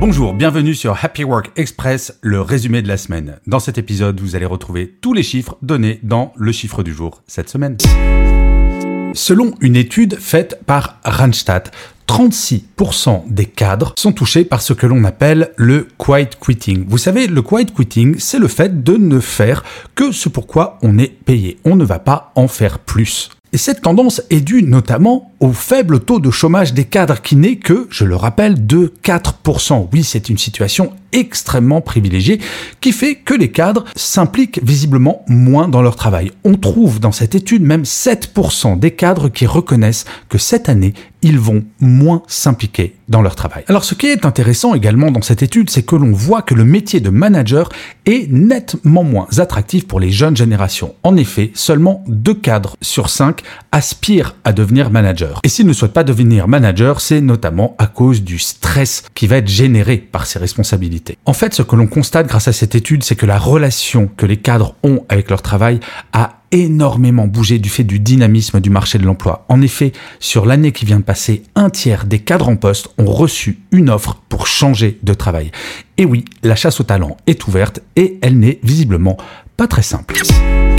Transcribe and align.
Bonjour, 0.00 0.34
bienvenue 0.34 0.74
sur 0.74 0.98
Happy 1.02 1.22
Work 1.22 1.52
Express, 1.56 2.18
le 2.20 2.40
résumé 2.40 2.82
de 2.82 2.88
la 2.88 2.96
semaine. 2.96 3.38
Dans 3.46 3.60
cet 3.60 3.78
épisode, 3.78 4.20
vous 4.20 4.34
allez 4.34 4.44
retrouver 4.44 4.88
tous 5.00 5.12
les 5.12 5.22
chiffres 5.22 5.56
donnés 5.62 6.00
dans 6.02 6.32
le 6.36 6.50
chiffre 6.50 6.82
du 6.82 6.92
jour 6.92 7.22
cette 7.28 7.48
semaine. 7.48 7.76
Selon 9.14 9.54
une 9.60 9.76
étude 9.76 10.18
faite 10.18 10.60
par 10.66 10.98
Randstad, 11.04 11.70
36% 12.08 13.22
des 13.28 13.46
cadres 13.46 13.94
sont 13.96 14.12
touchés 14.12 14.44
par 14.44 14.60
ce 14.60 14.72
que 14.72 14.86
l'on 14.86 15.04
appelle 15.04 15.52
le 15.56 15.86
quiet 15.96 16.30
quitting. 16.44 16.84
Vous 16.88 16.98
savez, 16.98 17.28
le 17.28 17.40
quiet 17.40 17.66
quitting, 17.66 18.16
c'est 18.18 18.40
le 18.40 18.48
fait 18.48 18.82
de 18.82 18.96
ne 18.96 19.20
faire 19.20 19.62
que 19.94 20.10
ce 20.10 20.28
pourquoi 20.28 20.78
on 20.82 20.98
est 20.98 21.12
payé. 21.24 21.58
On 21.64 21.76
ne 21.76 21.84
va 21.84 22.00
pas 22.00 22.32
en 22.34 22.48
faire 22.48 22.80
plus. 22.80 23.30
Et 23.54 23.56
cette 23.56 23.82
tendance 23.82 24.20
est 24.30 24.40
due 24.40 24.64
notamment 24.64 25.32
au 25.44 25.52
faible 25.52 26.00
taux 26.00 26.20
de 26.20 26.30
chômage 26.30 26.72
des 26.72 26.86
cadres 26.86 27.20
qui 27.20 27.36
n'est 27.36 27.56
que, 27.56 27.86
je 27.90 28.06
le 28.06 28.16
rappelle, 28.16 28.66
de 28.66 28.94
4%. 29.04 29.88
Oui, 29.92 30.02
c'est 30.02 30.30
une 30.30 30.38
situation 30.38 30.94
extrêmement 31.12 31.82
privilégiée 31.82 32.40
qui 32.80 32.92
fait 32.92 33.14
que 33.14 33.34
les 33.34 33.50
cadres 33.50 33.84
s'impliquent 33.94 34.60
visiblement 34.64 35.22
moins 35.28 35.68
dans 35.68 35.82
leur 35.82 35.96
travail. 35.96 36.32
On 36.44 36.54
trouve 36.54 36.98
dans 36.98 37.12
cette 37.12 37.34
étude 37.34 37.62
même 37.62 37.82
7% 37.82 38.78
des 38.78 38.92
cadres 38.92 39.28
qui 39.28 39.46
reconnaissent 39.46 40.06
que 40.28 40.38
cette 40.38 40.68
année, 40.68 40.94
ils 41.22 41.38
vont 41.38 41.64
moins 41.78 42.22
s'impliquer 42.26 42.96
dans 43.08 43.22
leur 43.22 43.36
travail. 43.36 43.64
Alors 43.68 43.84
ce 43.84 43.94
qui 43.94 44.06
est 44.08 44.26
intéressant 44.26 44.74
également 44.74 45.10
dans 45.10 45.22
cette 45.22 45.42
étude, 45.42 45.70
c'est 45.70 45.84
que 45.84 45.96
l'on 45.96 46.12
voit 46.12 46.42
que 46.42 46.54
le 46.54 46.64
métier 46.64 47.00
de 47.00 47.10
manager 47.10 47.68
est 48.06 48.30
nettement 48.30 49.04
moins 49.04 49.28
attractif 49.38 49.86
pour 49.86 50.00
les 50.00 50.10
jeunes 50.10 50.36
générations. 50.36 50.94
En 51.02 51.16
effet, 51.16 51.50
seulement 51.54 52.02
2 52.08 52.34
cadres 52.34 52.76
sur 52.82 53.08
5 53.08 53.42
aspirent 53.72 54.34
à 54.44 54.52
devenir 54.52 54.90
manager. 54.90 55.33
Et 55.42 55.48
s'ils 55.48 55.66
ne 55.66 55.72
souhaitent 55.72 55.92
pas 55.92 56.04
devenir 56.04 56.48
manager, 56.48 57.00
c'est 57.00 57.20
notamment 57.20 57.74
à 57.78 57.86
cause 57.86 58.22
du 58.22 58.38
stress 58.38 59.04
qui 59.14 59.26
va 59.26 59.36
être 59.36 59.48
généré 59.48 59.96
par 59.98 60.26
ces 60.26 60.38
responsabilités. 60.38 61.18
En 61.26 61.32
fait, 61.32 61.54
ce 61.54 61.62
que 61.62 61.76
l'on 61.76 61.86
constate 61.86 62.26
grâce 62.26 62.48
à 62.48 62.52
cette 62.52 62.74
étude, 62.74 63.04
c'est 63.04 63.16
que 63.16 63.26
la 63.26 63.38
relation 63.38 64.08
que 64.16 64.26
les 64.26 64.36
cadres 64.36 64.74
ont 64.82 65.04
avec 65.08 65.30
leur 65.30 65.42
travail 65.42 65.80
a 66.12 66.40
énormément 66.54 67.26
bougé 67.26 67.58
du 67.58 67.68
fait 67.68 67.82
du 67.82 67.98
dynamisme 67.98 68.60
du 68.60 68.70
marché 68.70 68.98
de 68.98 69.04
l'emploi. 69.04 69.44
En 69.48 69.60
effet, 69.60 69.92
sur 70.20 70.46
l'année 70.46 70.70
qui 70.70 70.84
vient 70.84 71.00
de 71.00 71.04
passer, 71.04 71.42
un 71.56 71.68
tiers 71.68 72.04
des 72.04 72.20
cadres 72.20 72.48
en 72.48 72.56
poste 72.56 72.90
ont 72.96 73.10
reçu 73.10 73.58
une 73.72 73.90
offre 73.90 74.22
pour 74.28 74.46
changer 74.46 74.98
de 75.02 75.14
travail. 75.14 75.50
Et 75.98 76.04
oui, 76.04 76.24
la 76.44 76.54
chasse 76.54 76.80
au 76.80 76.84
talent 76.84 77.16
est 77.26 77.46
ouverte 77.48 77.80
et 77.96 78.18
elle 78.22 78.38
n'est 78.38 78.60
visiblement 78.62 79.16
pas 79.56 79.66
très 79.66 79.82
simple. 79.82 80.14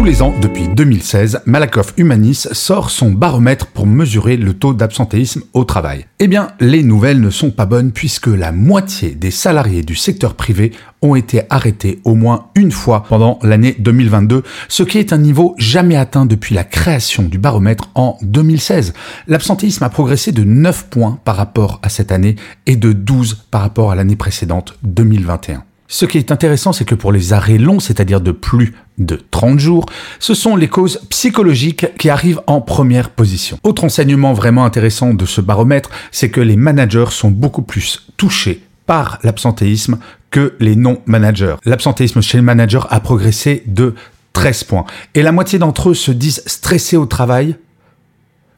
Tous 0.00 0.04
les 0.06 0.22
ans, 0.22 0.32
depuis 0.40 0.66
2016, 0.66 1.42
Malakoff 1.44 1.92
Humanis 1.98 2.48
sort 2.52 2.90
son 2.90 3.10
baromètre 3.10 3.66
pour 3.66 3.86
mesurer 3.86 4.38
le 4.38 4.54
taux 4.54 4.72
d'absentéisme 4.72 5.42
au 5.52 5.64
travail. 5.64 6.06
Eh 6.20 6.26
bien, 6.26 6.52
les 6.58 6.82
nouvelles 6.82 7.20
ne 7.20 7.28
sont 7.28 7.50
pas 7.50 7.66
bonnes 7.66 7.92
puisque 7.92 8.28
la 8.28 8.50
moitié 8.50 9.10
des 9.10 9.30
salariés 9.30 9.82
du 9.82 9.94
secteur 9.94 10.36
privé 10.36 10.72
ont 11.02 11.16
été 11.16 11.42
arrêtés 11.50 12.00
au 12.04 12.14
moins 12.14 12.46
une 12.54 12.70
fois 12.70 13.02
pendant 13.02 13.38
l'année 13.42 13.76
2022, 13.78 14.42
ce 14.68 14.82
qui 14.84 14.96
est 14.96 15.12
un 15.12 15.18
niveau 15.18 15.54
jamais 15.58 15.96
atteint 15.96 16.24
depuis 16.24 16.54
la 16.54 16.64
création 16.64 17.24
du 17.24 17.38
baromètre 17.38 17.90
en 17.94 18.16
2016. 18.22 18.94
L'absentéisme 19.26 19.84
a 19.84 19.90
progressé 19.90 20.32
de 20.32 20.44
9 20.44 20.86
points 20.88 21.18
par 21.26 21.36
rapport 21.36 21.78
à 21.82 21.90
cette 21.90 22.10
année 22.10 22.36
et 22.66 22.76
de 22.76 22.94
12 22.94 23.48
par 23.50 23.60
rapport 23.60 23.90
à 23.90 23.96
l'année 23.96 24.16
précédente, 24.16 24.78
2021. 24.82 25.64
Ce 25.92 26.06
qui 26.06 26.18
est 26.18 26.30
intéressant, 26.30 26.72
c'est 26.72 26.84
que 26.84 26.94
pour 26.94 27.10
les 27.10 27.32
arrêts 27.32 27.58
longs, 27.58 27.80
c'est-à-dire 27.80 28.20
de 28.20 28.30
plus 28.30 28.74
de 28.98 29.20
30 29.32 29.58
jours, 29.58 29.86
ce 30.20 30.34
sont 30.34 30.54
les 30.54 30.68
causes 30.68 31.00
psychologiques 31.10 31.84
qui 31.98 32.08
arrivent 32.08 32.40
en 32.46 32.60
première 32.60 33.10
position. 33.10 33.58
Autre 33.64 33.82
enseignement 33.82 34.32
vraiment 34.32 34.64
intéressant 34.64 35.14
de 35.14 35.26
ce 35.26 35.40
baromètre, 35.40 35.90
c'est 36.12 36.30
que 36.30 36.40
les 36.40 36.54
managers 36.54 37.10
sont 37.10 37.32
beaucoup 37.32 37.62
plus 37.62 38.06
touchés 38.16 38.62
par 38.86 39.18
l'absentéisme 39.24 39.98
que 40.30 40.54
les 40.60 40.76
non-managers. 40.76 41.56
L'absentéisme 41.64 42.22
chez 42.22 42.38
les 42.38 42.42
managers 42.42 42.86
a 42.88 43.00
progressé 43.00 43.64
de 43.66 43.96
13 44.32 44.62
points. 44.62 44.84
Et 45.16 45.22
la 45.22 45.32
moitié 45.32 45.58
d'entre 45.58 45.90
eux 45.90 45.94
se 45.94 46.12
disent 46.12 46.44
stressés 46.46 46.98
au 46.98 47.06
travail 47.06 47.56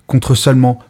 contre 0.07 0.35
seulement 0.35 0.81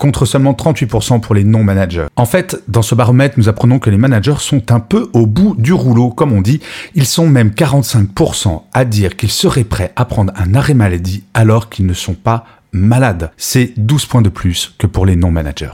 contre 0.00 0.24
seulement 0.24 0.54
38% 0.54 1.20
pour 1.20 1.34
les 1.34 1.44
non-managers. 1.44 2.06
En 2.16 2.24
fait, 2.24 2.62
dans 2.68 2.80
ce 2.80 2.94
baromètre, 2.94 3.34
nous 3.36 3.50
apprenons 3.50 3.78
que 3.78 3.90
les 3.90 3.98
managers 3.98 4.38
sont 4.38 4.72
un 4.72 4.80
peu 4.80 5.10
au 5.12 5.26
bout 5.26 5.54
du 5.58 5.74
rouleau, 5.74 6.08
comme 6.08 6.32
on 6.32 6.40
dit. 6.40 6.60
Ils 6.94 7.04
sont 7.04 7.28
même 7.28 7.50
45% 7.50 8.62
à 8.72 8.84
dire 8.86 9.16
qu'ils 9.16 9.30
seraient 9.30 9.62
prêts 9.62 9.92
à 9.96 10.06
prendre 10.06 10.32
un 10.36 10.54
arrêt 10.54 10.72
maladie 10.72 11.24
alors 11.34 11.68
qu'ils 11.68 11.84
ne 11.84 11.92
sont 11.92 12.14
pas 12.14 12.46
malades. 12.72 13.30
C'est 13.36 13.74
12 13.76 14.06
points 14.06 14.22
de 14.22 14.30
plus 14.30 14.74
que 14.78 14.86
pour 14.86 15.04
les 15.04 15.16
non-managers. 15.16 15.72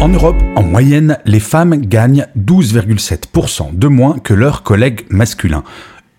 En 0.00 0.08
Europe, 0.08 0.42
en 0.54 0.62
moyenne, 0.62 1.18
les 1.24 1.40
femmes 1.40 1.76
gagnent 1.76 2.26
12,7% 2.38 3.74
de 3.76 3.88
moins 3.88 4.18
que 4.18 4.34
leurs 4.34 4.64
collègues 4.64 5.06
masculins. 5.08 5.64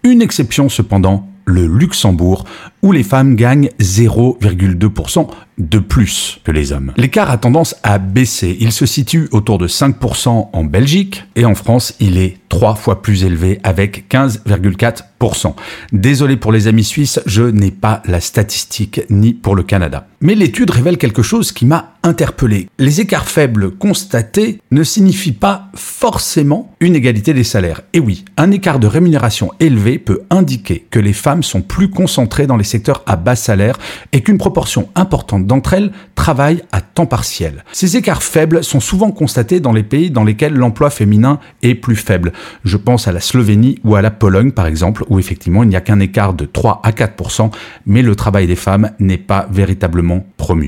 Une 0.03 0.23
exception 0.23 0.69
cependant, 0.69 1.27
le 1.45 1.67
Luxembourg, 1.67 2.45
où 2.81 2.91
les 2.91 3.03
femmes 3.03 3.35
gagnent 3.35 3.69
0,2% 3.79 5.27
de 5.57 5.79
plus 5.79 6.39
que 6.43 6.51
les 6.51 6.71
hommes. 6.71 6.93
L'écart 6.97 7.31
a 7.31 7.37
tendance 7.37 7.75
à 7.83 7.97
baisser. 7.97 8.57
Il 8.59 8.71
se 8.71 8.85
situe 8.85 9.27
autour 9.31 9.57
de 9.57 9.67
5% 9.67 10.49
en 10.53 10.63
Belgique 10.63 11.23
et 11.35 11.45
en 11.45 11.55
France, 11.55 11.95
il 11.99 12.17
est 12.17 12.37
trois 12.49 12.75
fois 12.75 13.01
plus 13.01 13.23
élevé 13.23 13.59
avec 13.63 14.09
15,4%. 14.09 15.55
Désolé 15.91 16.37
pour 16.37 16.51
les 16.51 16.67
amis 16.67 16.83
suisses, 16.83 17.19
je 17.25 17.43
n'ai 17.43 17.71
pas 17.71 18.01
la 18.05 18.21
statistique 18.21 19.01
ni 19.09 19.33
pour 19.33 19.55
le 19.55 19.63
Canada. 19.63 20.07
Mais 20.21 20.35
l'étude 20.35 20.69
révèle 20.69 20.97
quelque 20.97 21.23
chose 21.23 21.51
qui 21.51 21.65
m'a 21.65 21.93
interpellé. 22.03 22.69
Les 22.79 23.01
écarts 23.01 23.27
faibles 23.27 23.71
constatés 23.71 24.59
ne 24.71 24.83
signifient 24.83 25.31
pas 25.33 25.69
forcément 25.75 26.73
une 26.79 26.95
égalité 26.95 27.33
des 27.33 27.43
salaires. 27.43 27.81
Et 27.93 27.99
oui, 27.99 28.25
un 28.37 28.51
écart 28.51 28.79
de 28.79 28.87
rémunération 28.87 29.51
élevé 29.59 29.99
peut 29.99 30.21
indiquer 30.29 30.85
que 30.89 30.99
les 30.99 31.13
femmes 31.13 31.43
sont 31.43 31.61
plus 31.61 31.89
concentrées 31.89 32.47
dans 32.47 32.57
les 32.57 32.63
secteurs 32.63 33.03
à 33.05 33.15
bas 33.15 33.35
salaire 33.35 33.77
et 34.13 34.21
qu'une 34.21 34.37
proportion 34.37 34.89
importante 34.95 35.46
d'entre 35.47 35.73
elles 35.73 35.91
travaillent 36.15 36.63
à 36.71 36.81
temps 36.81 37.05
partiel. 37.05 37.63
Ces 37.71 37.97
écarts 37.97 38.21
faibles 38.21 38.63
sont 38.63 38.79
souvent 38.79 39.11
constatés 39.11 39.59
dans 39.59 39.73
les 39.73 39.83
pays 39.83 40.11
dans 40.11 40.23
lesquels 40.23 40.53
l'emploi 40.53 40.89
féminin 40.89 41.39
est 41.63 41.75
plus 41.75 41.95
faible. 41.95 42.33
Je 42.63 42.77
pense 42.77 43.07
à 43.07 43.11
la 43.11 43.21
Slovénie 43.21 43.79
ou 43.83 43.95
à 43.95 44.01
la 44.01 44.11
Pologne 44.11 44.51
par 44.51 44.67
exemple, 44.67 45.03
où 45.09 45.17
effectivement 45.17 45.63
il 45.63 45.69
n'y 45.69 45.75
a 45.75 45.81
qu'un 45.81 45.99
écart 45.99 46.33
de 46.33 46.45
3 46.45 46.81
à 46.83 46.91
4%, 46.91 47.51
mais 47.85 48.01
le 48.01 48.15
travail 48.15 48.45
des 48.45 48.55
femmes 48.55 48.91
n'est 48.99 49.17
pas 49.17 49.47
véritablement 49.49 50.25
promu. 50.37 50.67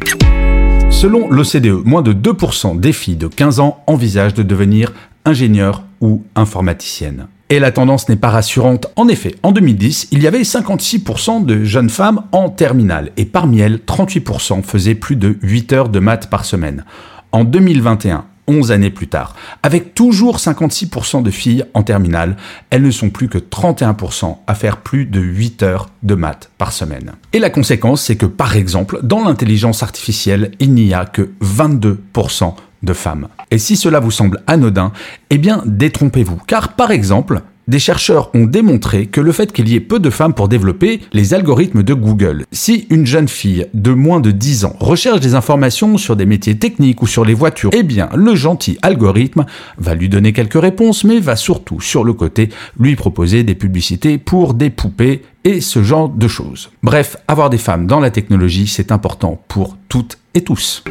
Selon 0.90 1.29
l'OCDE, 1.29 1.85
moins 1.85 2.01
de 2.01 2.13
2% 2.13 2.79
des 2.79 2.94
filles 2.94 3.16
de 3.16 3.28
15 3.28 3.59
ans 3.59 3.84
envisagent 3.85 4.34
de 4.34 4.44
devenir 4.44 4.91
ingénieurs 5.23 5.84
ou 6.01 6.23
informaticiennes. 6.35 7.28
Et 7.52 7.60
la 7.60 7.72
tendance 7.72 8.08
n'est 8.10 8.16
pas 8.16 8.30
rassurante. 8.30 8.88
En 8.96 9.08
effet, 9.08 9.36
en 9.42 9.52
2010, 9.52 10.10
il 10.12 10.22
y 10.22 10.28
avait 10.28 10.44
56% 10.44 11.46
de 11.46 11.64
jeunes 11.64 11.90
femmes 11.90 12.22
en 12.32 12.50
terminale, 12.50 13.12
et 13.18 13.26
parmi 13.26 13.60
elles, 13.60 13.78
38% 13.78 14.62
faisaient 14.62 14.94
plus 14.94 15.16
de 15.16 15.38
8 15.42 15.74
heures 15.74 15.90
de 15.90 16.00
maths 16.00 16.30
par 16.30 16.46
semaine. 16.46 16.86
En 17.32 17.44
2021, 17.44 18.26
11 18.50 18.72
années 18.72 18.90
plus 18.90 19.08
tard, 19.08 19.35
avec 19.64 19.94
toujours 19.94 20.38
56% 20.38 21.23
de 21.23 21.32
filles 21.32 21.64
en 21.73 21.84
terminale, 21.84 22.35
elles 22.70 22.82
ne 22.82 22.91
sont 22.91 23.09
plus 23.09 23.29
que 23.29 23.38
31% 23.38 24.38
à 24.47 24.56
faire 24.56 24.78
plus 24.78 25.06
de 25.06 25.20
8 25.20 25.64
heures 25.64 25.90
de 26.03 26.16
maths 26.16 26.50
par 26.58 26.72
semaine. 26.72 27.14
Et 27.34 27.40
la 27.40 27.50
conséquence, 27.50 28.02
c'est 28.02 28.16
que 28.16 28.26
par 28.26 28.56
exemple, 28.56 29.00
dans 29.03 29.23
l'intelligence 29.23 29.84
artificielle, 29.84 30.52
il 30.59 30.73
n'y 30.73 30.94
a 30.94 31.06
que 31.06 31.29
22% 31.44 32.53
de 32.84 32.93
femmes. 32.93 33.28
Et 33.52 33.58
si 33.58 33.76
cela 33.76 33.99
vous 33.99 34.11
semble 34.11 34.41
anodin, 34.47 34.91
eh 35.29 35.37
bien 35.37 35.61
détrompez-vous. 35.66 36.41
Car 36.47 36.73
par 36.73 36.91
exemple, 36.91 37.41
des 37.70 37.79
chercheurs 37.79 38.31
ont 38.34 38.46
démontré 38.46 39.05
que 39.05 39.22
le 39.22 39.31
fait 39.31 39.53
qu'il 39.53 39.70
y 39.70 39.76
ait 39.76 39.79
peu 39.79 39.99
de 39.99 40.09
femmes 40.09 40.34
pour 40.34 40.47
développer 40.47 41.02
les 41.14 41.35
algorithmes 41.35 41.84
de 41.84 41.93
Google, 41.93 42.46
si 42.52 42.87
une 42.90 43.05
jeune 43.05 43.28
fille 43.28 43.67
de 43.76 43.91
moins 43.91 44.20
de 44.20 44.31
10 44.31 44.66
ans 44.66 44.76
recherche 44.79 45.20
des 45.20 45.35
informations 45.35 45.97
sur 45.97 46.16
des 46.16 46.26
métiers 46.26 46.58
techniques 46.58 47.03
ou 47.03 47.08
sur 47.08 47.23
les 47.23 47.35
voitures, 47.35 47.70
eh 47.73 47.84
bien 47.84 48.09
le 48.16 48.34
gentil 48.34 48.79
algorithme 48.82 49.46
va 49.78 49.93
lui 49.93 50.09
donner 50.09 50.34
quelques 50.34 50.59
réponses, 50.59 51.03
mais 51.03 51.20
va 51.20 51.35
surtout 51.35 51.79
sur 51.79 52.03
le 52.03 52.14
côté 52.14 52.49
lui 52.79 52.96
proposer 52.96 53.43
des 53.43 53.55
publicités 53.55 54.17
pour 54.17 54.55
des 54.55 54.72
poupées 54.72 55.22
et 55.43 55.61
ce 55.61 55.84
genre 55.84 56.09
de 56.09 56.28
choses. 56.28 56.72
Bref, 56.82 57.17
avoir 57.28 57.52
des 57.52 57.59
femmes 57.59 57.85
dans 57.85 57.99
la 57.99 58.09
technologie, 58.09 58.66
c'est 58.66 58.91
important 58.91 59.40
pour 59.47 59.78
toutes 59.90 60.17
et 60.34 60.41
tous. 60.41 60.84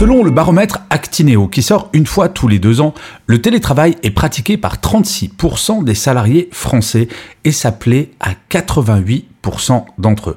Selon 0.00 0.24
le 0.24 0.30
baromètre 0.30 0.78
Actineo 0.88 1.46
qui 1.46 1.60
sort 1.60 1.90
une 1.92 2.06
fois 2.06 2.30
tous 2.30 2.48
les 2.48 2.58
deux 2.58 2.80
ans, 2.80 2.94
le 3.26 3.42
télétravail 3.42 3.96
est 4.02 4.10
pratiqué 4.10 4.56
par 4.56 4.76
36% 4.76 5.84
des 5.84 5.94
salariés 5.94 6.48
français 6.52 7.06
et 7.44 7.52
ça 7.52 7.70
plaît 7.70 8.08
à 8.18 8.30
88% 8.50 9.84
d'entre 9.98 10.30
eux. 10.30 10.36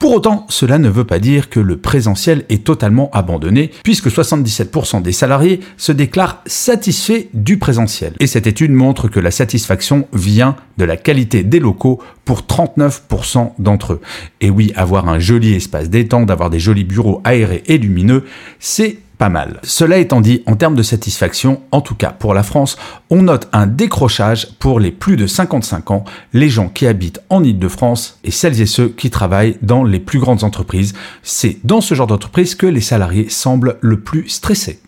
Pour 0.00 0.14
autant, 0.14 0.46
cela 0.48 0.78
ne 0.78 0.88
veut 0.88 1.04
pas 1.04 1.20
dire 1.20 1.48
que 1.48 1.60
le 1.60 1.76
présentiel 1.76 2.44
est 2.48 2.64
totalement 2.64 3.08
abandonné, 3.12 3.70
puisque 3.84 4.08
77% 4.08 5.00
des 5.00 5.12
salariés 5.12 5.60
se 5.76 5.92
déclarent 5.92 6.42
satisfaits 6.44 7.28
du 7.32 7.56
présentiel. 7.56 8.14
Et 8.18 8.26
cette 8.26 8.48
étude 8.48 8.72
montre 8.72 9.06
que 9.06 9.20
la 9.20 9.30
satisfaction 9.30 10.08
vient 10.12 10.56
de 10.76 10.84
la 10.84 10.96
qualité 10.96 11.44
des 11.44 11.60
locaux 11.60 12.02
pour 12.24 12.40
39% 12.40 13.52
d'entre 13.60 13.94
eux. 13.94 14.00
Et 14.40 14.50
oui, 14.50 14.72
avoir 14.74 15.08
un 15.08 15.20
joli 15.20 15.54
espace 15.54 15.88
détente, 15.88 16.26
d'avoir 16.26 16.50
des 16.50 16.58
jolis 16.58 16.84
bureaux 16.84 17.22
aérés 17.24 17.62
et 17.66 17.78
lumineux, 17.78 18.24
c'est 18.58 18.98
pas 19.18 19.28
mal. 19.28 19.60
Cela 19.62 19.98
étant 19.98 20.20
dit, 20.20 20.42
en 20.46 20.56
termes 20.56 20.74
de 20.74 20.82
satisfaction, 20.82 21.62
en 21.70 21.80
tout 21.80 21.94
cas 21.94 22.10
pour 22.10 22.34
la 22.34 22.42
France, 22.42 22.76
on 23.10 23.22
note 23.22 23.48
un 23.52 23.66
décrochage 23.66 24.48
pour 24.58 24.80
les 24.80 24.90
plus 24.90 25.16
de 25.16 25.26
55 25.26 25.90
ans, 25.90 26.04
les 26.32 26.48
gens 26.48 26.68
qui 26.68 26.86
habitent 26.86 27.20
en 27.30 27.42
Ile-de-France 27.42 28.18
et 28.24 28.30
celles 28.30 28.60
et 28.60 28.66
ceux 28.66 28.88
qui 28.88 29.10
travaillent 29.10 29.58
dans 29.62 29.84
les 29.84 30.00
plus 30.00 30.18
grandes 30.18 30.44
entreprises. 30.44 30.94
C'est 31.22 31.58
dans 31.64 31.80
ce 31.80 31.94
genre 31.94 32.06
d'entreprise 32.06 32.54
que 32.54 32.66
les 32.66 32.80
salariés 32.80 33.28
semblent 33.28 33.76
le 33.80 34.00
plus 34.00 34.28
stressés. 34.28 34.80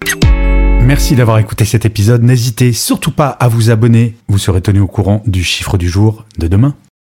Merci 0.83 1.17
d'avoir 1.17 1.39
écouté 1.39 1.65
cet 1.65 1.85
épisode. 1.85 2.23
N'hésitez 2.23 2.73
surtout 2.73 3.11
pas 3.11 3.29
à 3.29 3.49
vous 3.49 3.71
abonner. 3.71 4.17
Vous 4.29 4.39
serez 4.39 4.61
tenu 4.61 4.81
au 4.81 4.87
courant 4.87 5.23
du 5.27 5.43
chiffre 5.43 5.79
du 5.79 5.89
jour 5.89 6.25
de 6.39 6.47
demain. 6.47 6.77